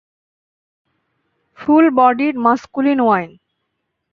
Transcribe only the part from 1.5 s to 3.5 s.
Full bodied, masculine wine.